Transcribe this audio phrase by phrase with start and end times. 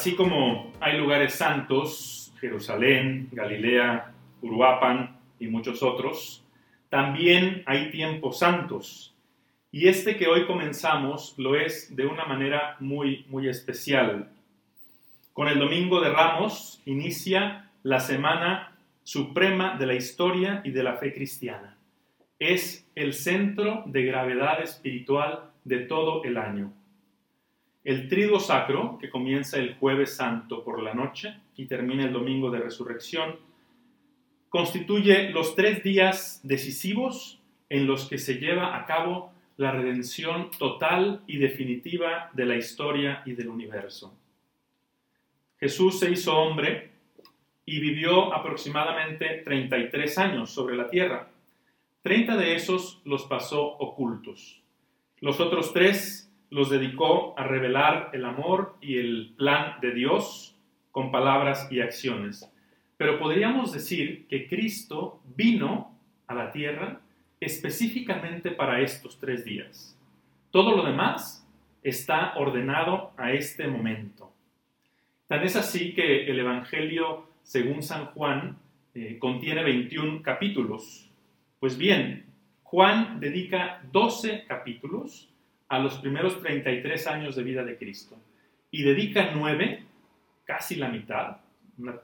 [0.00, 6.42] Así como hay lugares santos, Jerusalén, Galilea, Uruapan y muchos otros,
[6.88, 9.14] también hay tiempos santos.
[9.70, 14.30] Y este que hoy comenzamos lo es de una manera muy, muy especial.
[15.34, 20.94] Con el Domingo de Ramos inicia la semana suprema de la historia y de la
[20.94, 21.76] fe cristiana.
[22.38, 26.72] Es el centro de gravedad espiritual de todo el año.
[27.82, 32.50] El triduo sacro, que comienza el jueves santo por la noche y termina el domingo
[32.50, 33.36] de resurrección,
[34.50, 37.40] constituye los tres días decisivos
[37.70, 43.22] en los que se lleva a cabo la redención total y definitiva de la historia
[43.24, 44.14] y del universo.
[45.58, 46.90] Jesús se hizo hombre
[47.66, 51.28] y vivió aproximadamente 33 años sobre la tierra.
[52.02, 54.62] 30 de esos los pasó ocultos.
[55.20, 60.56] Los otros tres los dedicó a revelar el amor y el plan de Dios
[60.90, 62.52] con palabras y acciones.
[62.96, 65.94] Pero podríamos decir que Cristo vino
[66.26, 67.00] a la tierra
[67.38, 69.96] específicamente para estos tres días.
[70.50, 71.46] Todo lo demás
[71.82, 74.30] está ordenado a este momento.
[75.28, 78.58] Tan es así que el Evangelio, según San Juan,
[78.94, 81.08] eh, contiene 21 capítulos.
[81.60, 82.26] Pues bien,
[82.64, 85.30] Juan dedica 12 capítulos
[85.70, 88.18] a los primeros 33 años de vida de Cristo
[88.72, 89.84] y dedica nueve,
[90.44, 91.36] casi la mitad,
[91.78, 91.94] un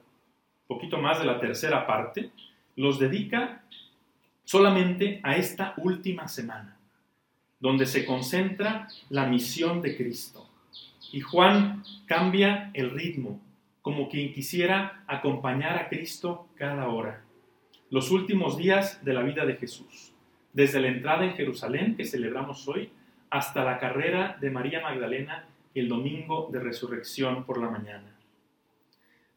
[0.65, 2.31] poquito más de la tercera parte,
[2.77, 3.63] los dedica
[4.45, 6.77] solamente a esta última semana,
[7.59, 10.49] donde se concentra la misión de Cristo.
[11.11, 13.41] Y Juan cambia el ritmo,
[13.81, 17.21] como quien quisiera acompañar a Cristo cada hora.
[17.89, 20.13] Los últimos días de la vida de Jesús,
[20.53, 22.91] desde la entrada en Jerusalén que celebramos hoy
[23.29, 25.45] hasta la carrera de María Magdalena
[25.75, 28.11] el domingo de resurrección por la mañana.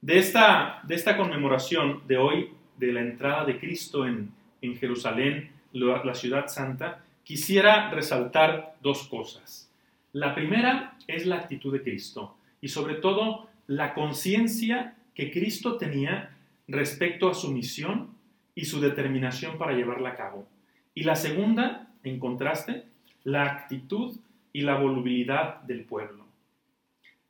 [0.00, 5.52] De esta, de esta conmemoración de hoy, de la entrada de Cristo en, en Jerusalén,
[5.72, 9.70] la ciudad santa, quisiera resaltar dos cosas.
[10.12, 16.36] La primera es la actitud de Cristo y sobre todo la conciencia que Cristo tenía
[16.66, 18.10] respecto a su misión
[18.54, 20.48] y su determinación para llevarla a cabo.
[20.94, 22.84] Y la segunda, en contraste,
[23.24, 24.16] la actitud
[24.52, 26.26] y la volubilidad del pueblo.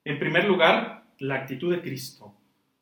[0.04, 2.34] En primer lugar, la actitud de Cristo,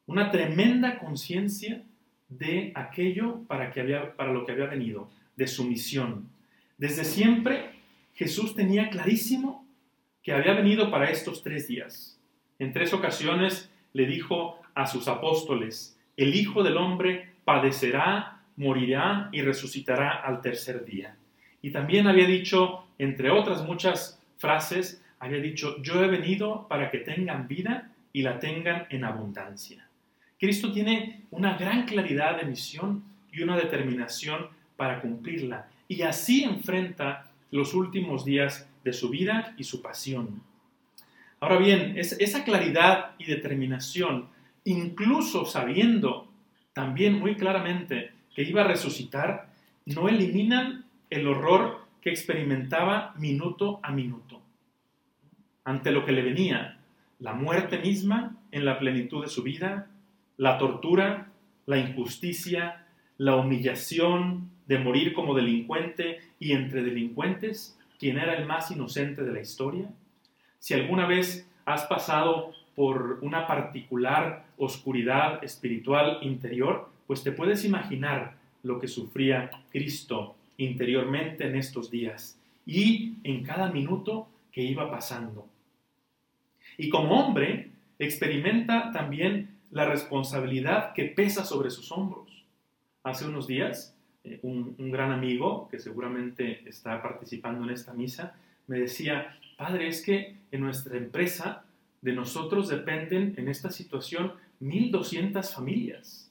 [0.06, 1.82] una tremenda conciencia
[2.28, 6.28] de aquello para, que había, lo que había venido, de su misión.
[6.76, 7.72] Desde siempre
[8.14, 9.66] Jesús tenía clarísimo
[10.22, 12.20] que había venido para estos tres días.
[12.58, 19.42] En tres ocasiones le dijo a sus apóstoles, el Hijo del Hombre padecerá, morirá y
[19.42, 21.17] resucitará al tercer día.
[21.62, 26.98] Y también había dicho, entre otras muchas frases, había dicho, yo he venido para que
[26.98, 29.86] tengan vida y la tengan en abundancia.
[30.38, 33.02] Cristo tiene una gran claridad de misión
[33.32, 35.68] y una determinación para cumplirla.
[35.88, 40.42] Y así enfrenta los últimos días de su vida y su pasión.
[41.40, 44.28] Ahora bien, esa claridad y determinación,
[44.64, 46.28] incluso sabiendo
[46.72, 49.48] también muy claramente que iba a resucitar,
[49.86, 54.42] no eliminan el horror que experimentaba minuto a minuto
[55.68, 56.78] ante lo que le venía,
[57.18, 59.90] la muerte misma en la plenitud de su vida,
[60.38, 61.30] la tortura,
[61.66, 62.86] la injusticia,
[63.18, 69.32] la humillación de morir como delincuente y entre delincuentes, quien era el más inocente de
[69.34, 69.90] la historia.
[70.58, 78.38] Si alguna vez has pasado por una particular oscuridad espiritual interior, pues te puedes imaginar
[78.62, 85.48] lo que sufría Cristo interiormente en estos días y en cada minuto que iba pasando.
[86.76, 92.44] Y como hombre, experimenta también la responsabilidad que pesa sobre sus hombros.
[93.02, 98.34] Hace unos días, eh, un, gran amigo, que seguramente está participando en esta misa,
[98.66, 101.64] me decía, Padre, es que en nuestra empresa
[102.02, 106.30] de nosotros dependen en esta situación 1.200 familias.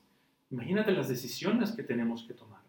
[0.52, 2.67] Imagínate las decisiones que tenemos que tomar.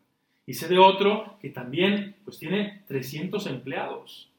[0.49, 4.31] Y sé de otro que también pues, tiene 300 empleados.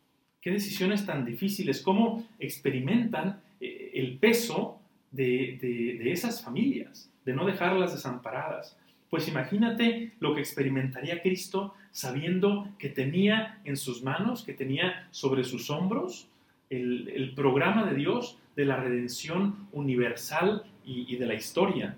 [0.42, 7.46] Qué decisiones tan difíciles, cómo experimentan eh, el peso de, de esas familias, de no
[7.46, 8.76] dejarlas desamparadas.
[9.12, 15.44] Pues imagínate lo que experimentaría Cristo sabiendo que tenía en sus manos, que tenía sobre
[15.44, 16.28] sus hombros
[16.72, 21.96] el, el programa de Dios de la redención universal y, y, de la historia.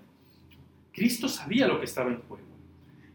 [0.92, 2.51] Cristo sabía lo que estaba en juego.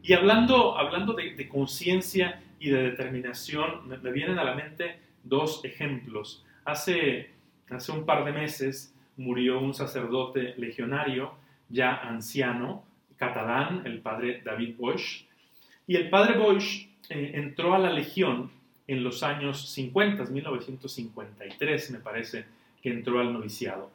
[0.08, 6.46] Y hablando, hablando de, conciencia y de determinación, me, vienen a la mente dos ejemplos.
[6.64, 7.32] Hace,
[7.70, 11.34] hace un par de meses, murió un sacerdote legionario
[11.68, 12.86] ya anciano,
[13.18, 15.26] catalán, el padre David Bosch.
[15.88, 18.50] Y el padre Bosch eh, entró a la legión
[18.88, 22.46] en los años 50, 1953 me parece
[22.82, 23.92] que entró al noviciado.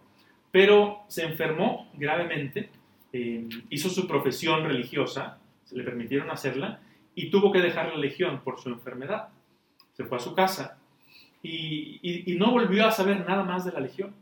[0.51, 2.69] Pero se enfermó gravemente,
[3.15, 5.39] eh, hizo su profesión religiosa,
[5.73, 6.81] le permitieron hacerla,
[7.15, 9.29] y tuvo que dejar la legión por su enfermedad.
[9.93, 10.79] Se fue a su casa
[11.43, 14.15] y, no volvió a saber nada más de la legión,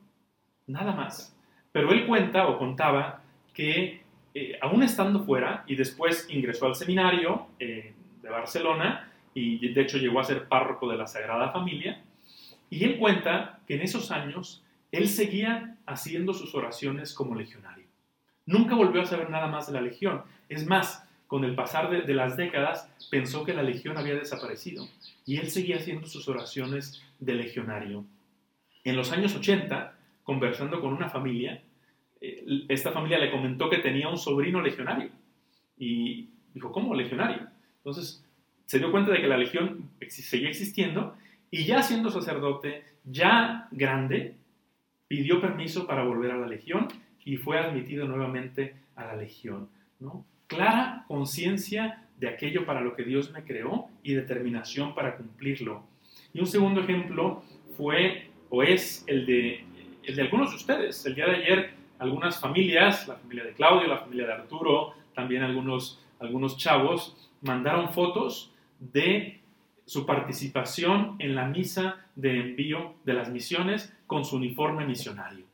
[0.67, 1.37] nada más.
[1.73, 3.23] Pero él cuenta o contaba
[3.55, 4.03] que
[4.35, 9.99] eh, aún estando fuera y después ingresó al seminario eh, de Barcelona y de hecho
[9.99, 12.03] llegó a ser párroco de la Sagrada Familia,
[12.69, 17.87] y él cuenta que en esos años él seguía haciendo sus oraciones como legionario.
[18.47, 20.23] Nunca volvió a saber nada más de la legión.
[20.49, 24.89] Es más, con el pasar de, las décadas, pensó que la legión había desaparecido
[25.25, 28.05] y él seguía haciendo sus oraciones de legionario.
[28.83, 31.63] En los años 80, conversando con una familia,
[32.21, 35.11] eh, esta familia le comentó que tenía un sobrino legionario
[35.79, 37.47] y dijo, ¿cómo legionario?
[37.77, 38.27] Entonces
[38.67, 41.15] se dio cuenta de que la legión seguía existiendo
[41.49, 44.35] y ya siendo sacerdote, ya grande,
[45.07, 46.89] pidió permiso para volver a la legión
[47.25, 49.69] y fue admitido nuevamente a la legión.
[50.01, 50.25] ¿no?
[50.51, 55.85] Clara conciencia de aquello para lo que Dios me creó y determinación para cumplirlo.
[56.35, 57.45] Y un segundo ejemplo
[57.77, 59.65] fue o es el de,
[60.03, 61.07] el de algunos de ustedes.
[61.07, 61.71] El día de ayer
[62.01, 67.93] algunas familias, la familia de Claudio, la familia de Arturo, también algunos, algunos chavos, mandaron
[67.93, 69.41] fotos de
[69.87, 75.45] su participación en la misa de envío de las misiones con su uniforme misionario.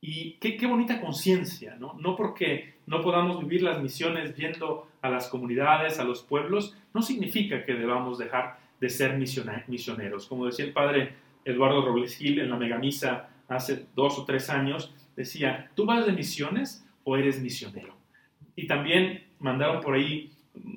[0.00, 1.94] Y qué, qué bonita conciencia, ¿no?
[1.94, 7.02] No porque no podamos vivir las misiones viendo a las comunidades, a los pueblos, no
[7.02, 10.26] significa que debamos dejar de ser misioneros.
[10.26, 14.94] Como decía el padre Eduardo Robles Gil en la megamisa hace dos o tres años,
[15.16, 17.94] decía, ¿tú vas de misiones o eres misionero?
[18.54, 20.32] Y también mandaron por ahí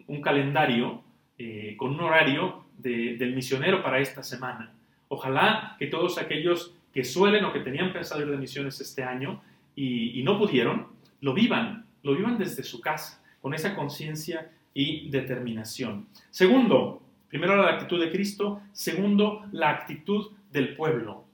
[0.08, 1.02] un calendario
[1.38, 4.72] eh, con un horario del misionero para esta semana.
[5.10, 9.42] Ojalá que todos aquellos que suelen o que tenían pensado ir de misiones este año
[9.76, 10.88] y, no pudieron,
[11.22, 16.08] lo vivan, lo vivan desde su casa, con esa conciencia y determinación.
[16.30, 21.26] Segundo, primero la actitud de Cristo, segundo, la actitud del pueblo.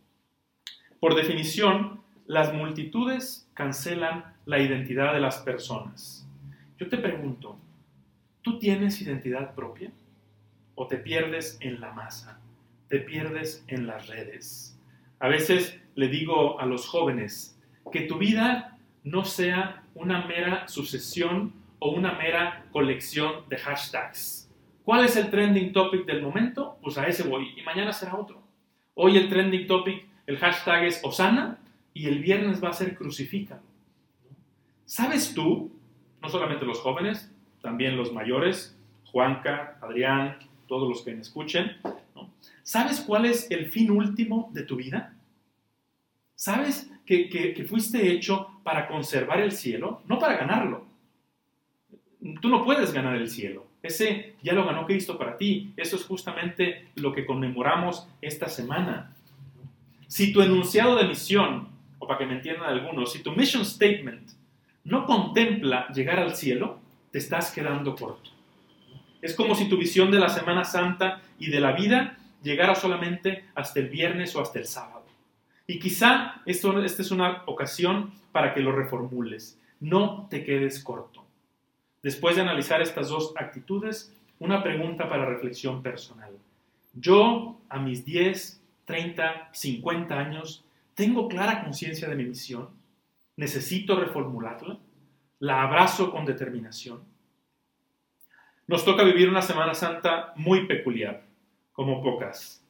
[0.99, 6.27] Por definición, las multitudes cancelan la identidad de las personas.
[6.77, 7.57] Yo te pregunto,
[8.41, 9.91] ¿tú tienes identidad propia?
[10.75, 12.39] ¿O te pierdes en la masa?
[12.89, 14.77] ¿Te pierdes en las redes?
[15.19, 17.57] A veces le digo a los jóvenes
[17.91, 18.74] que tu vida
[19.05, 24.51] no sea una mera sucesión o una mera colección de hashtags.
[24.83, 26.77] ¿Cuál es el trending topic del momento?
[26.81, 28.43] Pues a ese voy y mañana será otro.
[28.93, 31.57] Hoy el trending topic, el hashtag es Osana
[31.93, 33.61] y el viernes va a ser crucifica.
[34.85, 35.71] ¿Sabes tú,
[36.21, 37.31] no solamente los jóvenes,
[37.61, 40.37] también los mayores, Juanca, Adrián,
[40.67, 41.77] todos los que me escuchen,
[42.65, 45.14] ¿Sabes cuál es el fin último de tu vida?
[46.35, 50.85] ¿Sabes que, fuiste hecho para conservar el cielo, no para ganarlo?
[52.41, 53.65] Tú no puedes ganar el cielo.
[53.81, 55.73] Ese ya lo ganó Cristo para ti.
[55.77, 59.15] Eso es justamente lo que conmemoramos esta semana.
[60.07, 61.69] Si tu enunciado de misión,
[61.99, 64.31] o para que me entiendan algunos, si tu mission statement
[64.83, 66.79] no contempla llegar al cielo,
[67.11, 68.31] te estás quedando corto.
[69.21, 73.45] Es como si tu visión de la Semana Santa y de la vida llegara solamente
[73.55, 74.94] hasta el viernes o hasta el sábado.
[75.67, 79.59] Y quizá esto, esta es una ocasión para que lo reformules.
[79.79, 81.25] No te quedes corto.
[82.03, 86.31] Después de analizar estas dos actitudes, una pregunta para reflexión personal.
[86.93, 92.69] Yo, a mis 10, 30, 50 años, ¿tengo clara conciencia de mi misión?
[93.37, 94.77] ¿Necesito reformularla?
[95.39, 97.01] ¿La abrazo con determinación?
[98.67, 101.23] Nos toca vivir una Semana Santa muy peculiar
[101.73, 102.64] como pocas.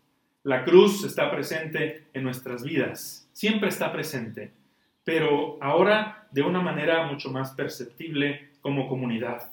[0.45, 4.51] La cruz está presente en nuestras vidas, siempre está presente,
[5.03, 9.51] pero ahora de una manera mucho más perceptible como comunidad.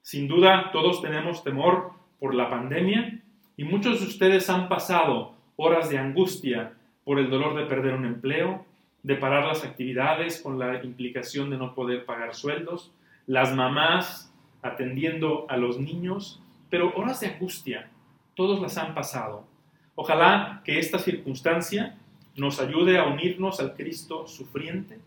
[0.00, 3.20] Sin duda, todos tenemos temor por la pandemia
[3.58, 6.72] y muchos de ustedes han pasado horas de angustia
[7.04, 8.64] por el dolor de perder un empleo,
[9.02, 12.94] de parar las actividades con la implicación de no poder pagar sueldos,
[13.26, 14.32] las mamás
[14.62, 17.90] atendiendo a los niños, pero horas de angustia
[18.34, 19.51] todos las han pasado.
[19.94, 21.96] Ojalá que esta circunstancia
[22.36, 24.98] nos ayude a unirnos al Cristo sufriente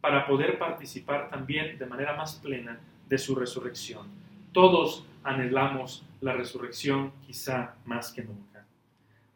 [0.00, 4.06] para poder participar también de manera más plena de su resurrección.
[4.52, 8.66] Todos anhelamos la resurrección quizá más que nunca.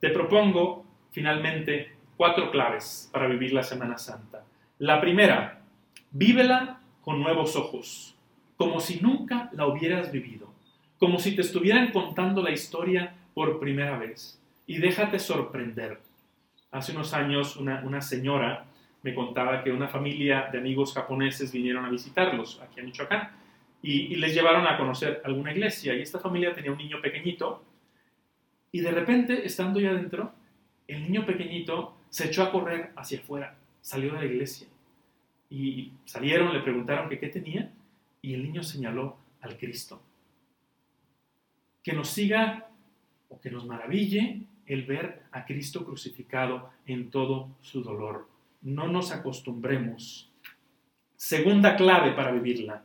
[0.00, 4.44] Te propongo finalmente cuatro claves para vivir la Semana Santa.
[4.78, 5.62] La primera,
[6.10, 8.14] vívela con nuevos ojos,
[8.56, 10.52] como si nunca la hubieras vivido,
[10.98, 14.37] como si te estuvieran contando la historia por primera vez.
[14.68, 15.98] Y déjate sorprender.
[16.70, 18.66] Hace unos años una, señora
[19.02, 23.30] me contaba que una familia de amigos japoneses vinieron a visitarlos aquí en Michoacán
[23.82, 25.94] y, y, les llevaron a conocer alguna iglesia.
[25.94, 27.64] Y esta familia tenía un niño pequeñito
[28.70, 30.34] y de repente, estando ya adentro,
[30.86, 34.68] el niño pequeñito se echó a correr hacia afuera, salió de la iglesia.
[35.48, 37.72] Y salieron, le preguntaron que qué tenía
[38.20, 40.02] y el niño señaló al Cristo.
[41.82, 42.68] Que nos siga
[43.30, 48.28] o que nos maraville el ver a Cristo crucificado en todo su dolor.
[48.62, 50.30] No nos acostumbremos.
[51.16, 52.84] Segunda clave para vivirla.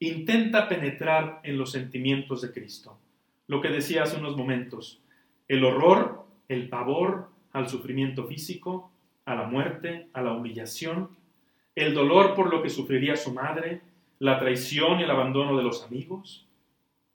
[0.00, 2.98] Intenta penetrar en los sentimientos de Cristo.
[3.46, 5.00] Lo que decía hace unos momentos.
[5.48, 8.90] El horror, el pavor al sufrimiento físico,
[9.24, 11.10] a la muerte, a la humillación,
[11.76, 13.80] el dolor por lo que sufriría su madre,
[14.18, 16.46] la traición y el abandono de los amigos,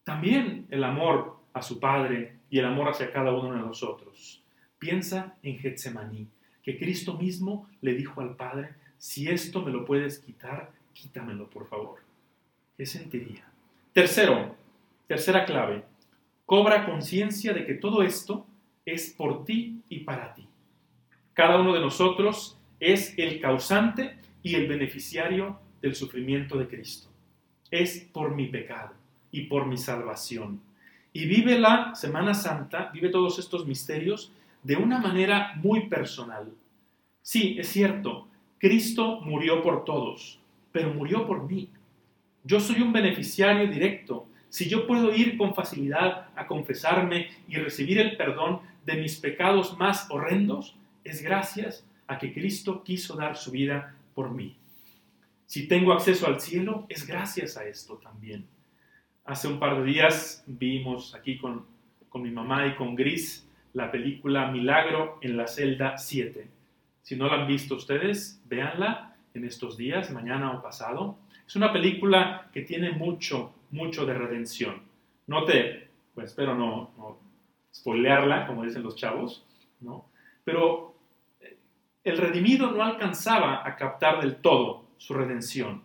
[0.03, 4.43] también el amor a su padre y el amor hacia cada uno de nosotros.
[4.79, 6.27] Piensa en Getsemaní,
[6.63, 11.67] que Cristo mismo le dijo al Padre, si esto me lo puedes quitar, quítamelo, por
[11.67, 11.99] favor.
[12.75, 13.43] ¿Qué sentiría?
[13.93, 14.55] Tercero,
[15.07, 15.83] tercera clave,
[16.45, 18.45] cobra conciencia de que todo esto
[18.85, 20.47] es por ti y para ti.
[21.33, 27.09] Cada uno de nosotros es el causante y el beneficiario del sufrimiento de Cristo.
[27.71, 28.93] Es por mi pecado
[29.31, 30.66] y por mi salvación.
[31.17, 34.31] Y vive la Semana Santa, vive todos estos misterios
[34.61, 36.53] de una manera muy personal.
[37.23, 38.27] Sí, es cierto,
[38.59, 40.39] Cristo murió por todos,
[40.71, 41.69] pero murió por mí.
[42.43, 44.27] Yo soy un beneficiario directo.
[44.49, 49.75] Si yo puedo ir con facilidad a confesarme y recibir el perdón de mis pecados
[49.75, 54.55] más horrendos, es gracias a que Cristo quiso dar su vida por mí.
[55.47, 58.45] Si tengo acceso al cielo, es gracias a esto también.
[59.27, 61.65] Hace un par de días vimos aquí con,
[62.07, 66.47] con mi mamá y con Gris la película Milagro en la celda 7.
[67.01, 71.17] Si no la han visto ustedes, véanla en estos días, mañana o pasado.
[71.45, 74.81] Es una película que tiene mucho, mucho de redención.
[75.27, 77.17] No te, pues espero no, no
[77.75, 79.45] spoilearla, como dicen los chavos,
[79.81, 80.05] ¿no?
[80.45, 80.95] Pero
[82.05, 85.83] el redimido no alcanzaba a captar del todo su redención.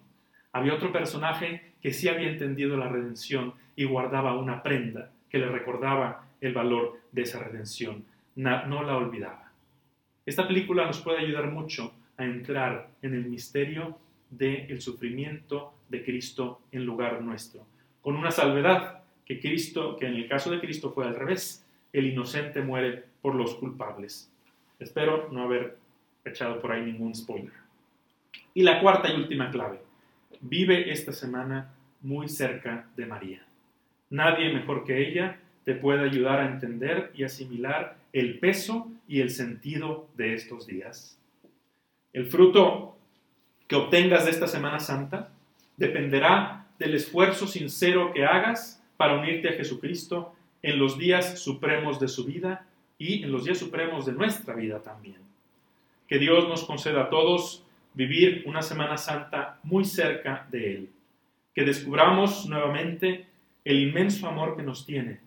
[0.52, 5.49] Había otro personaje que sí había entendido la redención y guardaba una prenda que le
[5.49, 8.04] recordaba el valor de esa redención.
[8.37, 9.50] No, la olvidaba.
[10.26, 13.99] Esta película nos puede ayudar mucho a entrar en el misterio
[14.30, 17.66] del sufrimiento de Cristo en lugar nuestro,
[18.00, 22.06] con una salvedad que Cristo, que en el caso de Cristo fue al revés, el
[22.06, 24.30] inocente muere por los culpables.
[24.78, 25.78] Espero no haber
[26.25, 27.52] echado por ahí ningún spoiler.
[28.54, 29.80] Y la cuarta y última clave.
[30.41, 33.47] Vive esta semana muy cerca de María.
[34.11, 39.31] Nadie mejor que ella te puede ayudar a entender y asimilar el peso y el
[39.31, 41.19] sentido de estos días.
[42.12, 42.97] El fruto
[43.67, 45.31] que obtengas de esta Semana Santa
[45.77, 52.09] dependerá del esfuerzo sincero que hagas para unirte a Jesucristo en los días supremos de
[52.09, 52.67] su vida
[52.99, 55.19] y en los días supremos de nuestra vida también.
[56.07, 60.90] Que Dios nos conceda a todos vivir una Semana Santa muy cerca de Él.
[61.54, 63.26] Que descubramos nuevamente
[63.64, 65.20] el inmenso amor que nos tiene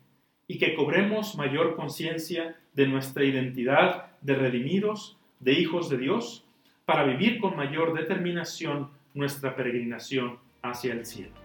[0.48, 6.45] y que cobremos mayor conciencia de nuestra identidad de redimidos, de hijos de Dios,
[6.86, 11.45] para vivir con mayor determinación nuestra peregrinación hacia el cielo.